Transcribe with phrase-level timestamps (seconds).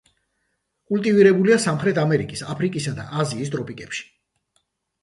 [0.93, 4.07] კულტივირებულია სამხრეთ ამერიკის, აფრიკისა და აზიის ტროპიკებში.